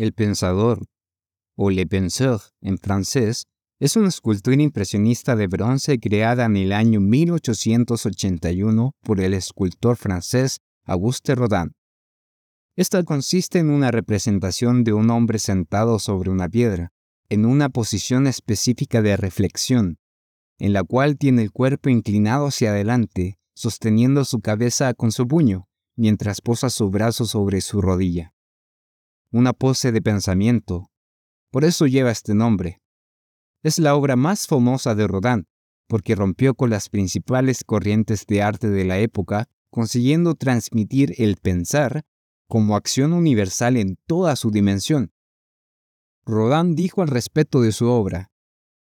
[0.00, 0.86] El Pensador,
[1.58, 3.44] o Le Penseur en francés,
[3.78, 10.60] es una escultura impresionista de bronce creada en el año 1881 por el escultor francés
[10.86, 11.72] Auguste Rodin.
[12.76, 16.92] Esta consiste en una representación de un hombre sentado sobre una piedra,
[17.28, 19.98] en una posición específica de reflexión,
[20.58, 25.68] en la cual tiene el cuerpo inclinado hacia adelante, sosteniendo su cabeza con su puño,
[25.94, 28.32] mientras posa su brazo sobre su rodilla.
[29.32, 30.90] Una pose de pensamiento.
[31.52, 32.82] Por eso lleva este nombre.
[33.62, 35.46] Es la obra más famosa de Rodin,
[35.86, 42.02] porque rompió con las principales corrientes de arte de la época, consiguiendo transmitir el pensar
[42.48, 45.12] como acción universal en toda su dimensión.
[46.24, 48.32] Rodin dijo al respecto de su obra,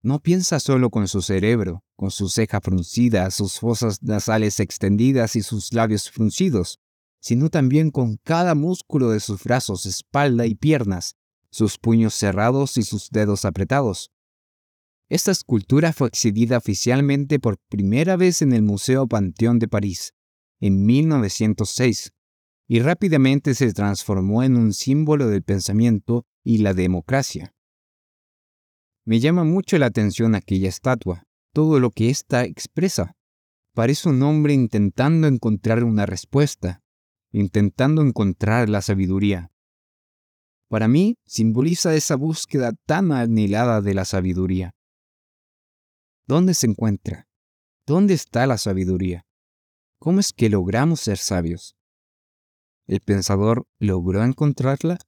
[0.00, 5.42] no piensa solo con su cerebro, con su ceja fruncida, sus fosas nasales extendidas y
[5.42, 6.80] sus labios fruncidos,
[7.22, 11.14] sino también con cada músculo de sus brazos, espalda y piernas,
[11.50, 14.10] sus puños cerrados y sus dedos apretados.
[15.08, 20.14] Esta escultura fue exhibida oficialmente por primera vez en el Museo Panteón de París,
[20.58, 22.12] en 1906,
[22.66, 27.54] y rápidamente se transformó en un símbolo del pensamiento y la democracia.
[29.04, 33.14] Me llama mucho la atención aquella estatua, todo lo que ésta expresa.
[33.74, 36.81] Parece un hombre intentando encontrar una respuesta,
[37.32, 39.50] intentando encontrar la sabiduría.
[40.68, 44.74] Para mí, simboliza esa búsqueda tan anhelada de la sabiduría.
[46.26, 47.26] ¿Dónde se encuentra?
[47.86, 49.26] ¿Dónde está la sabiduría?
[49.98, 51.76] ¿Cómo es que logramos ser sabios?
[52.86, 54.98] ¿El pensador logró encontrarla?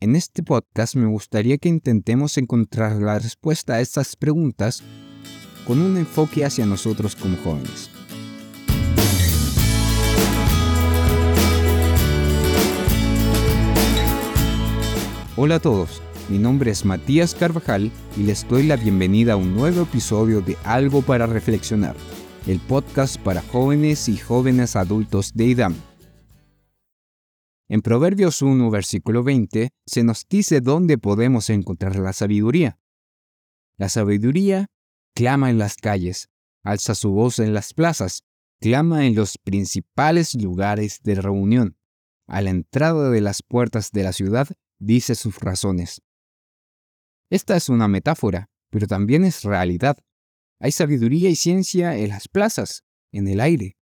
[0.00, 4.82] En este podcast me gustaría que intentemos encontrar la respuesta a estas preguntas
[5.66, 7.88] con un enfoque hacia nosotros como jóvenes.
[15.34, 19.54] Hola a todos, mi nombre es Matías Carvajal y les doy la bienvenida a un
[19.54, 21.96] nuevo episodio de Algo para Reflexionar,
[22.46, 25.74] el podcast para jóvenes y jóvenes adultos de IDAM.
[27.66, 32.78] En Proverbios 1, versículo 20, se nos dice dónde podemos encontrar la sabiduría.
[33.78, 34.66] La sabiduría
[35.14, 36.28] clama en las calles,
[36.62, 38.22] alza su voz en las plazas,
[38.60, 41.78] clama en los principales lugares de reunión.
[42.26, 44.48] A la entrada de las puertas de la ciudad
[44.82, 46.02] dice sus razones.
[47.30, 49.96] Esta es una metáfora, pero también es realidad.
[50.60, 53.76] Hay sabiduría y ciencia en las plazas, en el aire,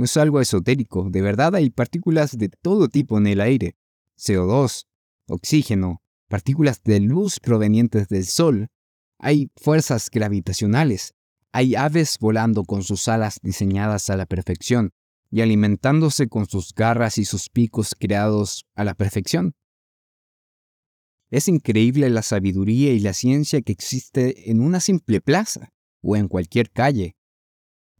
[0.00, 3.76] no es algo esotérico, de verdad hay partículas de todo tipo en el aire.
[4.16, 4.86] CO2,
[5.28, 8.68] oxígeno, partículas de luz provenientes del Sol.
[9.18, 11.14] Hay fuerzas gravitacionales.
[11.52, 14.92] Hay aves volando con sus alas diseñadas a la perfección
[15.30, 19.54] y alimentándose con sus garras y sus picos creados a la perfección.
[21.30, 26.28] Es increíble la sabiduría y la ciencia que existe en una simple plaza o en
[26.28, 27.16] cualquier calle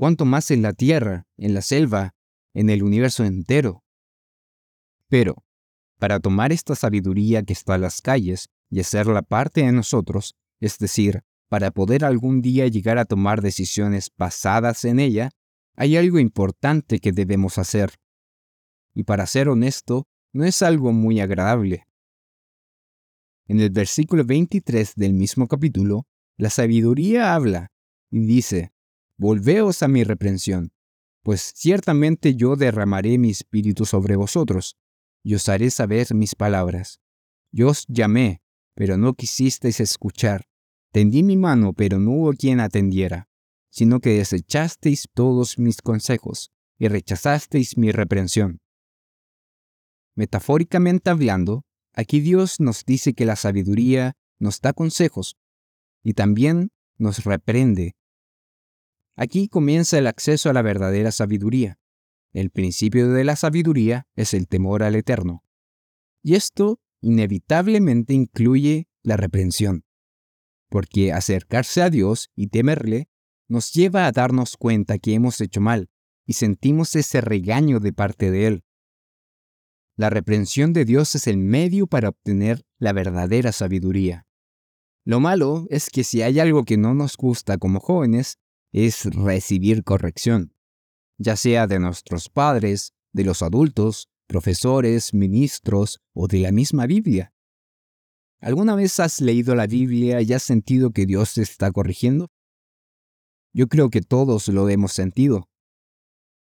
[0.01, 2.15] cuanto más en la Tierra, en la selva,
[2.55, 3.85] en el universo entero.
[5.09, 5.45] Pero,
[5.99, 10.79] para tomar esta sabiduría que está en las calles y hacerla parte de nosotros, es
[10.79, 11.21] decir,
[11.51, 15.33] para poder algún día llegar a tomar decisiones basadas en ella,
[15.77, 17.93] hay algo importante que debemos hacer.
[18.95, 21.87] Y para ser honesto, no es algo muy agradable.
[23.51, 26.07] En el versículo 23 del mismo capítulo,
[26.37, 27.73] la sabiduría habla
[28.09, 28.71] y dice,
[29.17, 30.71] volveos a mi reprensión,
[31.25, 34.77] pues ciertamente yo derramaré mi espíritu sobre vosotros,
[35.25, 37.01] y os haré saber mis palabras.
[37.51, 38.41] Yo os llamé,
[38.77, 40.47] pero no quisisteis escuchar.
[40.93, 43.29] Tendí mi mano, pero no hubo quien atendiera,
[43.69, 48.61] sino que desechasteis todos mis consejos y rechazasteis mi reprensión.
[50.15, 55.37] Metafóricamente hablando, aquí Dios nos dice que la sabiduría nos da consejos
[56.03, 57.95] y también nos reprende
[59.21, 61.79] Aquí comienza el acceso a la verdadera sabiduría.
[62.33, 65.45] El principio de la sabiduría es el temor al eterno.
[66.23, 69.85] Y esto inevitablemente incluye la reprensión,
[70.71, 73.11] porque acercarse a Dios y temerle
[73.47, 75.91] nos lleva a darnos cuenta que hemos hecho mal
[76.25, 78.65] y sentimos ese regaño de parte de Él.
[80.01, 84.27] La reprensión de Dios es el medio para obtener la verdadera sabiduría.
[85.05, 88.39] Lo malo es que si hay algo que no nos gusta como jóvenes,
[88.73, 90.55] es recibir corrección,
[91.19, 97.35] ya sea de nuestros padres, de los adultos, profesores, ministros o de la misma Biblia.
[98.41, 102.31] ¿Alguna vez has leído la Biblia y has sentido que Dios te está corrigiendo?
[103.53, 105.51] Yo creo que todos lo hemos sentido.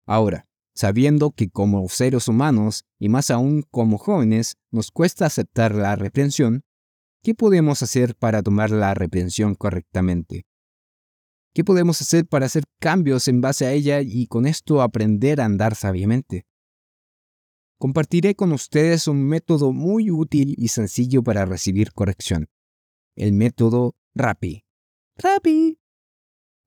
[0.06, 5.96] Ahora, sabiendo que como seres humanos, y más aún como jóvenes, nos cuesta aceptar la
[5.96, 6.62] reprensión,
[7.22, 10.46] ¿qué podemos hacer para tomar la reprensión correctamente?
[11.54, 15.44] ¿Qué podemos hacer para hacer cambios en base a ella y con esto aprender a
[15.44, 16.46] andar sabiamente?
[17.78, 22.48] Compartiré con ustedes un método muy útil y sencillo para recibir corrección.
[23.14, 24.64] El método RAPI.
[25.16, 25.78] RAPI.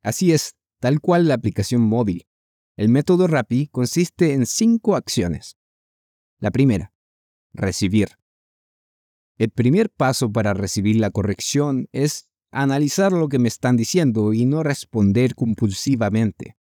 [0.04, 2.26] Así es, tal cual la aplicación móvil.
[2.78, 5.58] El método RAPI consiste en cinco acciones.
[6.38, 6.94] La primera,
[7.52, 8.10] recibir.
[9.40, 14.46] El primer paso para recibir la corrección es analizar lo que me están diciendo y
[14.46, 16.56] no responder compulsivamente.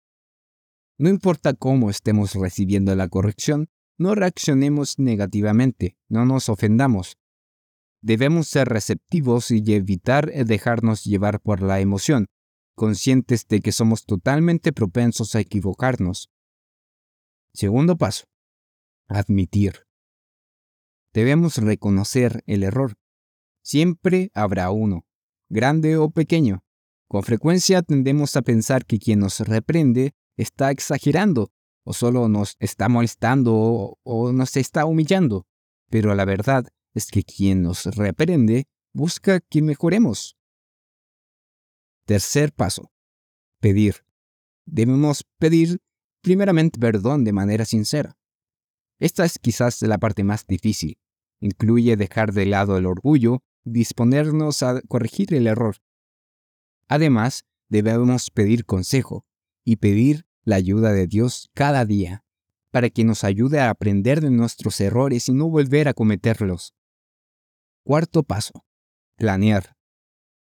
[1.00, 7.18] No importa cómo estemos recibiendo la corrección, no reaccionemos negativamente, no nos ofendamos.
[8.02, 12.28] Debemos ser receptivos y evitar dejarnos llevar por la emoción,
[12.76, 16.30] conscientes de que somos totalmente propensos a equivocarnos.
[17.54, 18.26] Segundo paso.
[19.08, 19.86] Admitir.
[21.14, 22.96] Debemos reconocer el error.
[23.62, 25.06] Siempre habrá uno,
[25.50, 26.64] grande o pequeño.
[27.08, 31.52] Con frecuencia tendemos a pensar que quien nos reprende está exagerando
[31.84, 35.46] o solo nos está molestando o, nos está humillando.
[35.90, 40.38] Pero la verdad es que quien nos reprende busca que mejoremos.
[42.06, 42.92] Tercer paso.
[43.60, 44.06] Pedir.
[44.66, 45.82] Debemos pedir
[46.22, 48.18] primeramente perdón de manera sincera.
[49.00, 50.98] Esta es quizás la parte más difícil.
[51.40, 55.78] Incluye dejar de lado el orgullo, disponernos a corregir el error.
[56.88, 59.26] Además, debemos pedir consejo
[59.66, 62.24] y pedir la ayuda de Dios cada día,
[62.72, 66.74] para que nos ayude a aprender de nuestros errores y no volver a cometerlos.
[67.84, 68.66] Cuarto paso.
[69.16, 69.73] Planear.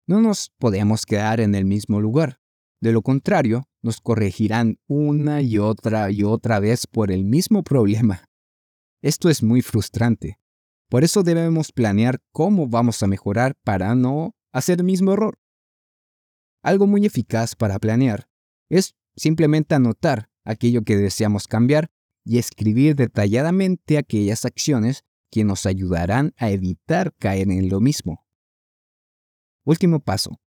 [0.08, 2.40] No nos podemos quedar en el mismo lugar.
[2.80, 8.30] De lo contrario, nos corregirán una y otra y otra vez por el mismo problema.
[9.02, 10.40] Esto es muy frustrante.
[10.90, 15.40] Por eso debemos planear cómo vamos a mejorar para no hacer el mismo error.
[16.64, 18.30] Algo muy eficaz para planear
[18.70, 21.90] es simplemente anotar aquello que deseamos cambiar
[22.24, 28.27] y escribir detalladamente aquellas acciones que nos ayudarán a evitar caer en lo mismo.
[29.68, 30.40] Último paso.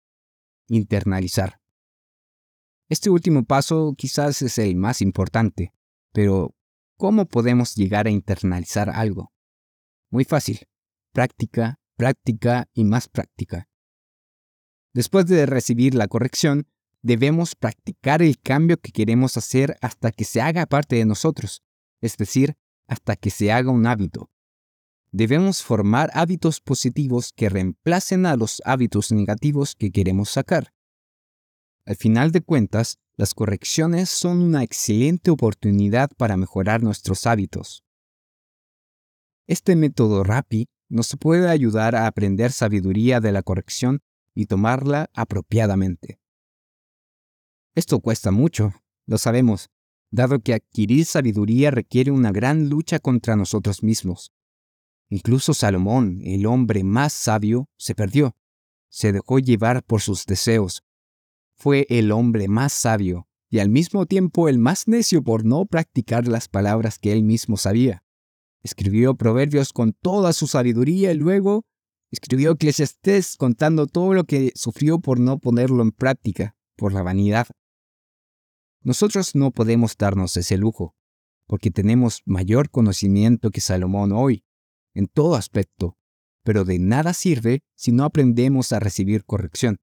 [0.67, 1.61] Internalizar.
[2.89, 5.75] Este último paso quizás es el más importante,
[6.15, 6.57] pero
[6.97, 9.31] ¿cómo podemos llegar a internalizar algo?
[10.11, 10.61] Muy fácil.
[11.13, 13.69] Práctica, práctica y más práctica.
[14.95, 16.67] Después de recibir la corrección,
[17.03, 21.63] debemos practicar el cambio que queremos hacer hasta que se haga parte de nosotros,
[22.01, 22.57] es decir,
[22.87, 24.31] hasta que se haga un hábito.
[25.13, 30.73] Debemos formar hábitos positivos que reemplacen a los hábitos negativos que queremos sacar.
[31.85, 37.85] Al final de cuentas, las correcciones son una excelente oportunidad para mejorar nuestros hábitos.
[39.47, 44.01] Este método RAPI nos puede ayudar a aprender sabiduría de la corrección
[44.35, 46.21] y tomarla apropiadamente.
[47.75, 48.73] Esto cuesta mucho,
[49.07, 49.71] lo sabemos,
[50.11, 54.33] dado que adquirir sabiduría requiere una gran lucha contra nosotros mismos.
[55.11, 58.37] Incluso Salomón, el hombre más sabio, se perdió.
[58.89, 60.85] Se dejó llevar por sus deseos.
[61.57, 66.29] Fue el hombre más sabio y al mismo tiempo el más necio por no practicar
[66.29, 68.05] las palabras que él mismo sabía.
[68.63, 71.65] Escribió proverbios con toda su sabiduría y luego
[72.13, 77.49] escribió Eclesiastés contando todo lo que sufrió por no ponerlo en práctica, por la vanidad.
[78.83, 80.95] Nosotros no podemos darnos ese lujo,
[81.47, 84.45] porque tenemos mayor conocimiento que Salomón hoy,
[84.95, 85.97] en todo aspecto,
[86.43, 89.79] pero de nada sirve si no aprendemos a recibir corrección.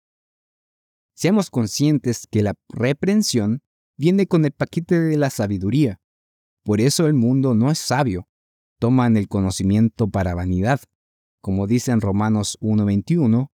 [1.14, 3.62] Seamos conscientes que la reprensión
[3.98, 6.00] viene con el paquete de la sabiduría.
[6.64, 8.28] Por eso el mundo no es sabio.
[8.80, 10.82] Toman el conocimiento para vanidad,
[11.42, 13.50] como dice en Romanos 1.21,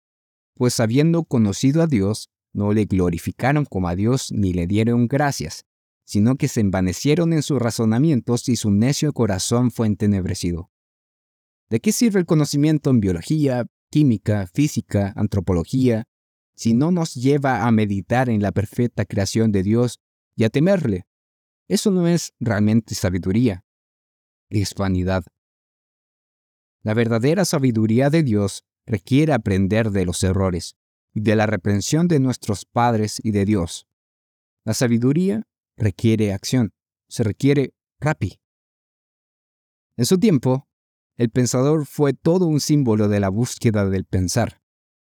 [0.54, 5.64] pues habiendo conocido a Dios, no le glorificaron como a Dios ni le dieron gracias,
[6.04, 10.70] sino que se envanecieron en sus razonamientos y su necio corazón fue entenebrecido.
[11.72, 16.04] ¿De qué sirve el conocimiento en biología, química, física, antropología,
[16.54, 19.98] si no nos lleva a meditar en la perfecta creación de Dios
[20.36, 21.06] y a temerle?
[21.68, 23.64] Eso no es realmente sabiduría,
[24.50, 25.24] es vanidad.
[26.82, 30.76] La verdadera sabiduría de Dios requiere aprender de los errores
[31.14, 33.88] y de la reprensión de nuestros padres y de Dios.
[34.66, 35.48] La sabiduría
[35.78, 36.74] requiere acción,
[37.08, 38.38] se requiere rapi.
[39.96, 40.68] En su tiempo,
[41.22, 44.60] el pensador fue todo un símbolo de la búsqueda del pensar.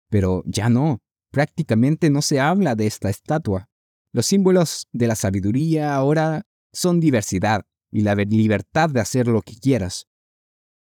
[0.10, 3.70] Pero ya no, prácticamente no se habla de esta estatua.
[4.14, 9.60] Los símbolos de la sabiduría ahora son diversidad, y la libertad de hacer lo que
[9.60, 10.08] quieras.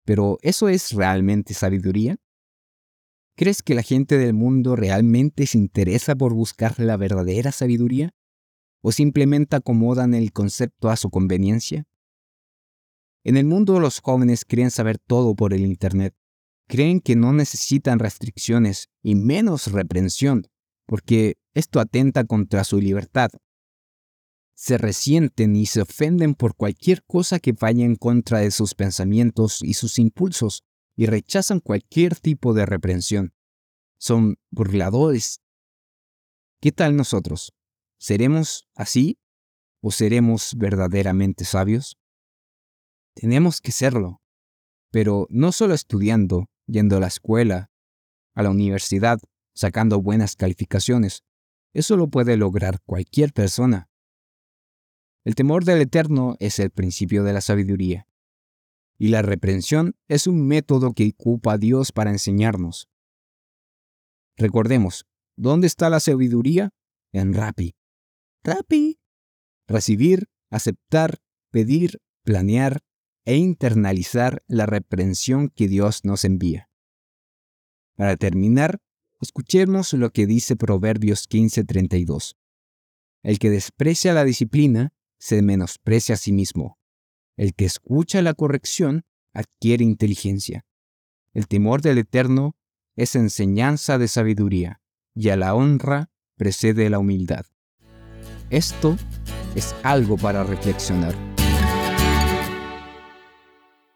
[0.06, 2.17] Pero ¿eso es realmente sabiduría?
[3.36, 8.10] ¿Crees que la gente del mundo realmente se interesa por buscar la verdadera sabiduría?
[8.82, 11.84] ¿O simplemente acomodan el concepto a su conveniencia?
[13.28, 16.16] En el mundo los jóvenes creen saber todo por el Internet.
[16.66, 20.48] Creen que no necesitan restricciones y menos reprensión,
[20.86, 23.30] porque esto atenta contra su libertad.
[24.56, 29.62] Se resienten y se ofenden por cualquier cosa que vaya en contra de sus pensamientos
[29.62, 30.64] y sus impulsos
[30.96, 33.34] y rechazan cualquier tipo de reprensión.
[34.00, 35.42] Son burladores.
[36.62, 37.52] ¿Qué tal nosotros?
[38.00, 39.20] ¿Seremos así
[39.82, 41.98] o seremos verdaderamente sabios?
[43.20, 44.22] Tenemos que serlo,
[44.92, 47.72] pero no solo estudiando, yendo a la escuela,
[48.36, 49.20] a la universidad,
[49.56, 51.24] sacando buenas calificaciones.
[51.74, 53.90] Eso lo puede lograr cualquier persona.
[55.26, 58.08] El temor del Eterno es el principio de la sabiduría.
[59.00, 62.88] Y la reprensión es un método que ocupa Dios para enseñarnos.
[64.38, 66.70] Recordemos, ¿dónde está la sabiduría?
[67.14, 67.76] En Rapi.
[68.44, 69.00] Rapi.
[69.68, 71.18] Recibir, aceptar,
[71.50, 72.84] pedir, planear
[73.28, 76.70] e internalizar la reprensión que Dios nos envía.
[77.98, 78.80] Para terminar,
[79.20, 82.38] escuchemos lo que dice Proverbios 15:32.
[83.24, 86.80] El que desprecia la disciplina se menosprecia a sí mismo.
[87.36, 89.04] El que escucha la corrección
[89.34, 90.66] adquiere inteligencia.
[91.34, 92.56] El temor del Eterno
[92.96, 94.80] es enseñanza de sabiduría,
[95.14, 97.46] y a la honra precede la humildad.
[98.50, 98.96] Esto
[99.54, 101.37] es algo para reflexionar.